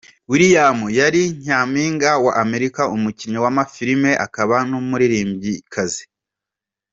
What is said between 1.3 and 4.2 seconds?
nyampinga wa Amerika, umukinnyi w’amafilime